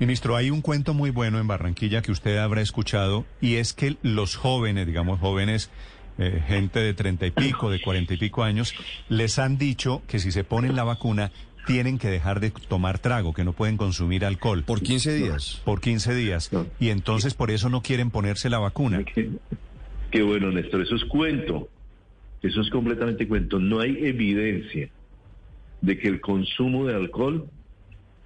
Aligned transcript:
Ministro, 0.00 0.34
hay 0.34 0.48
un 0.48 0.62
cuento 0.62 0.94
muy 0.94 1.10
bueno 1.10 1.38
en 1.38 1.46
Barranquilla 1.46 2.00
que 2.00 2.10
usted 2.10 2.38
habrá 2.38 2.62
escuchado 2.62 3.26
y 3.38 3.56
es 3.56 3.74
que 3.74 3.96
los 4.00 4.34
jóvenes, 4.34 4.86
digamos 4.86 5.20
jóvenes, 5.20 5.70
eh, 6.16 6.42
gente 6.48 6.80
de 6.80 6.94
treinta 6.94 7.26
y 7.26 7.30
pico, 7.30 7.70
de 7.70 7.82
cuarenta 7.82 8.14
y 8.14 8.16
pico 8.16 8.42
años, 8.42 8.74
les 9.10 9.38
han 9.38 9.58
dicho 9.58 10.00
que 10.08 10.18
si 10.18 10.32
se 10.32 10.42
ponen 10.42 10.74
la 10.74 10.84
vacuna 10.84 11.32
tienen 11.66 11.98
que 11.98 12.08
dejar 12.08 12.40
de 12.40 12.50
tomar 12.50 12.98
trago, 12.98 13.34
que 13.34 13.44
no 13.44 13.52
pueden 13.52 13.76
consumir 13.76 14.24
alcohol. 14.24 14.64
Por 14.64 14.80
15 14.80 15.12
días. 15.12 15.60
Por 15.66 15.82
15 15.82 16.14
días. 16.14 16.50
Y 16.80 16.88
entonces 16.88 17.34
por 17.34 17.50
eso 17.50 17.68
no 17.68 17.82
quieren 17.82 18.10
ponerse 18.10 18.48
la 18.48 18.58
vacuna. 18.58 19.04
Qué, 19.04 19.28
qué 20.10 20.22
bueno, 20.22 20.50
Néstor. 20.50 20.80
Eso 20.80 20.96
es 20.96 21.04
cuento. 21.04 21.68
Eso 22.40 22.62
es 22.62 22.70
completamente 22.70 23.28
cuento. 23.28 23.58
No 23.58 23.80
hay 23.80 23.98
evidencia 24.00 24.88
de 25.82 25.98
que 25.98 26.08
el 26.08 26.22
consumo 26.22 26.86
de 26.86 26.94
alcohol 26.94 27.50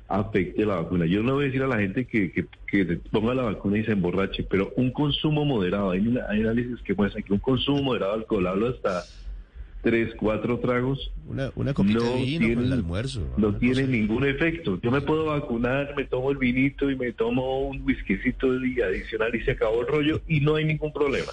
afecte 0.09 0.67
la 0.67 0.77
vacuna. 0.77 1.07
Yo 1.07 1.23
no 1.23 1.35
voy 1.35 1.45
a 1.45 1.47
decir 1.47 1.63
a 1.63 1.67
la 1.67 1.79
gente 1.79 2.07
que, 2.07 2.31
que, 2.31 2.47
que 2.67 2.85
ponga 3.11 3.35
la 3.35 3.43
vacuna 3.45 3.79
y 3.79 3.85
se 3.85 3.93
emborrache, 3.93 4.43
pero 4.45 4.73
un 4.77 4.91
consumo 4.93 5.45
moderado, 5.45 5.91
hay, 5.91 6.07
una- 6.07 6.27
hay 6.29 6.41
análisis 6.41 6.81
que 6.83 6.95
muestran 6.95 7.23
que 7.25 7.33
un 7.33 7.39
consumo 7.39 7.83
moderado 7.83 8.13
de 8.13 8.19
alcohol, 8.21 8.47
hablo 8.47 8.69
hasta 8.69 9.09
tres, 9.81 10.15
cuatro 10.19 10.59
tragos, 10.61 11.13
Una, 11.27 11.51
una 11.55 11.75
copita 11.75 11.99
no 11.99 12.13
de 12.13 12.25
vino 12.25 12.39
tiene, 12.39 12.55
con 12.55 12.65
el 12.65 12.73
almuerzo. 12.73 13.35
no 13.37 13.57
tiene 13.57 13.75
cosa- 13.83 13.87
ningún 13.93 14.27
efecto. 14.27 14.79
Yo 14.83 14.91
me 14.91 15.01
puedo 15.01 15.27
vacunar, 15.27 15.95
me 15.97 16.05
tomo 16.05 16.31
el 16.31 16.39
vinito 16.39 16.91
y 16.91 16.97
me 16.97 17.13
tomo 17.13 17.67
un 17.69 17.83
whiskycito 17.83 18.65
y 18.65 18.81
adicional 18.81 19.35
y 19.35 19.41
se 19.43 19.53
acabó 19.53 19.81
el 19.83 19.87
rollo 19.89 20.23
y 20.27 20.41
no 20.41 20.57
hay 20.57 20.65
ningún 20.65 20.93
problema. 20.93 21.33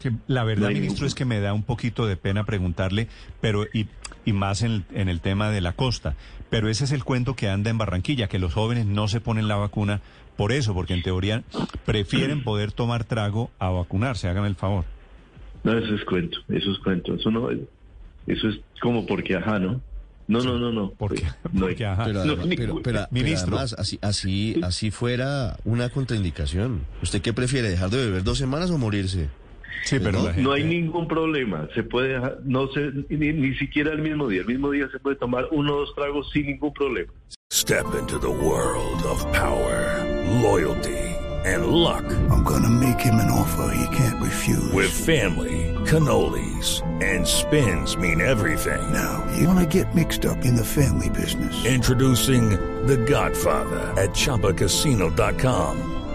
Que 0.00 0.12
la 0.26 0.44
verdad, 0.44 0.68
No 0.68 0.74
ministro, 0.74 0.94
ningún- 0.94 1.06
es 1.08 1.14
que 1.14 1.24
me 1.24 1.40
da 1.40 1.52
un 1.52 1.62
poquito 1.62 2.06
de 2.06 2.16
pena 2.16 2.44
preguntarle, 2.44 3.06
pero 3.40 3.66
y, 3.72 3.86
y 4.24 4.32
más 4.32 4.62
en 4.62 4.72
el, 4.72 4.84
en 4.94 5.08
el 5.08 5.20
tema 5.20 5.50
de 5.50 5.60
la 5.60 5.74
costa. 5.74 6.16
Pero 6.48 6.68
ese 6.68 6.84
es 6.84 6.92
el 6.92 7.04
cuento 7.04 7.36
que 7.36 7.48
anda 7.48 7.70
en 7.70 7.78
Barranquilla, 7.78 8.26
que 8.28 8.38
los 8.38 8.52
jóvenes 8.54 8.86
no 8.86 9.06
se 9.08 9.20
ponen 9.20 9.46
la 9.46 9.56
vacuna 9.56 10.00
por 10.36 10.52
eso, 10.52 10.72
porque 10.74 10.94
en 10.94 11.02
teoría 11.02 11.44
prefieren 11.84 12.42
poder 12.42 12.72
tomar 12.72 13.04
trago 13.04 13.50
a 13.58 13.68
vacunarse. 13.68 14.26
Hágame 14.28 14.48
el 14.48 14.56
favor. 14.56 14.84
No, 15.64 15.76
eso 15.76 15.94
es 15.94 16.04
cuento, 16.06 16.38
eso 16.48 16.72
es 16.72 16.78
cuento, 16.78 17.14
eso 17.14 17.30
no, 17.30 17.50
eso 17.50 18.48
es 18.48 18.58
como 18.80 19.04
porque 19.06 19.36
ajá, 19.36 19.58
¿no? 19.58 19.80
No, 20.28 20.42
no, 20.42 20.58
no, 20.58 20.72
no. 20.72 20.92
Porque, 20.96 21.24
No 21.52 21.66
hay- 21.66 21.72
porque, 21.74 21.84
ajá. 21.86 22.04
Pero, 22.04 22.20
además- 22.20 22.46
pero, 22.56 22.56
pero- 22.56 22.82
pero 22.82 23.06
Ministro. 23.10 23.48
además, 23.58 23.74
así, 23.78 23.98
así, 24.00 24.60
así 24.62 24.90
fuera 24.90 25.58
una 25.64 25.90
contraindicación. 25.90 26.82
¿Usted 27.02 27.20
qué 27.20 27.32
prefiere, 27.34 27.68
dejar 27.68 27.90
de 27.90 27.98
beber 27.98 28.22
dos 28.24 28.38
semanas 28.38 28.70
o 28.70 28.78
morirse? 28.78 29.28
Sí, 29.84 29.98
pero 29.98 30.22
no, 30.22 30.32
No 30.36 30.52
hay 30.52 30.64
ningún 30.64 31.08
problema, 31.08 31.68
se 31.74 31.82
puede 31.82 32.14
dejar, 32.14 32.38
no 32.44 32.68
se, 32.68 32.92
ni, 33.08 33.32
ni 33.32 33.54
siquiera 33.56 33.92
el 33.92 34.02
mismo 34.02 34.28
día, 34.28 34.42
el 34.42 34.46
mismo 34.46 34.70
día 34.70 34.88
se 34.90 34.98
puede 34.98 35.16
tomar 35.16 35.48
uno 35.50 35.74
o 35.74 35.80
dos 35.80 35.94
tragos 35.94 36.30
sin 36.30 36.46
ningún 36.46 36.72
problema. 36.72 37.12
Step 37.52 37.86
into 37.98 38.18
the 38.18 38.30
world 38.30 39.02
of 39.04 39.20
power, 39.32 40.04
loyalty, 40.40 41.16
and 41.44 41.66
luck. 41.66 42.04
I'm 42.30 42.44
gonna 42.44 42.70
make 42.70 43.00
him 43.00 43.16
an 43.16 43.30
offer 43.30 43.74
he 43.74 43.96
can't 43.96 44.20
refuse. 44.22 44.72
With 44.72 44.90
family, 44.90 45.74
cannolis, 45.84 46.82
and 47.02 47.26
spins 47.26 47.96
mean 47.96 48.20
everything. 48.20 48.80
now, 48.92 49.24
you 49.36 49.48
wanna 49.48 49.66
get 49.66 49.94
mixed 49.94 50.24
up 50.24 50.44
in 50.44 50.54
the 50.54 50.64
family 50.64 51.08
business. 51.10 51.64
Introducing 51.64 52.50
The 52.86 52.96
Godfather 52.96 53.80
at 54.00 54.10
ChumbaCasino.com. 54.10 55.99